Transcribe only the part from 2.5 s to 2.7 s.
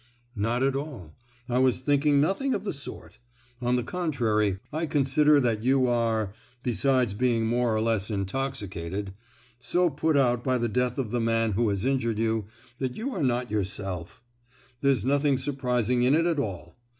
of